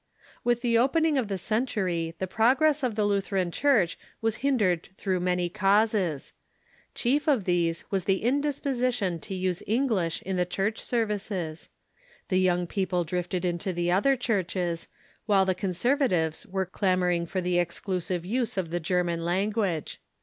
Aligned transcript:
With 0.43 0.61
the 0.61 0.79
opening 0.79 1.19
of 1.19 1.27
the 1.27 1.37
century 1.37 2.15
the 2.17 2.25
progress 2.25 2.81
of 2.81 2.95
the 2.95 3.05
Lu 3.05 3.21
theran 3.21 3.51
Church 3.53 3.99
was 4.19 4.37
hindered 4.37 4.89
through 4.97 5.19
many 5.19 5.47
causes. 5.47 6.33
Chief 6.95 7.27
of 7.27 7.43
these 7.43 7.85
was 7.91 8.05
the 8.05 8.23
indisposition 8.23 9.19
to 9.19 9.35
use 9.35 9.61
English 9.67 10.23
in 10.23 10.37
the 10.37 10.39
Later 10.41 10.49
History. 10.63 10.65
rpi 10.65 10.65
i 10.65 10.65
"i 10.65 10.65
i. 10.65 10.71
j•, 10.71 10.71
Church 10.75 10.79
services, 10.83 11.69
ihe 12.31 12.35
young 12.39 12.65
people 12.65 13.05
dritted 13.05 13.41
mto 13.41 13.75
the 13.75 13.91
other 13.91 14.15
churches, 14.17 14.87
while 15.27 15.45
the 15.45 15.53
conservatives 15.53 16.47
were 16.47 16.65
clamoring 16.65 17.27
for 17.27 17.39
the 17.39 17.59
exclusive 17.59 18.25
use 18.25 18.57
of 18.57 18.71
the 18.71 18.79
German 18.79 19.23
language. 19.23 20.01